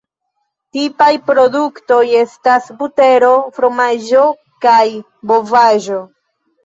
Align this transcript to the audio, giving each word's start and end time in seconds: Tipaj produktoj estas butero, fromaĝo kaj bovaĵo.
Tipaj 0.75 1.09
produktoj 1.27 1.99
estas 2.21 2.71
butero, 2.79 3.31
fromaĝo 3.59 4.25
kaj 4.67 4.83
bovaĵo. 5.33 6.01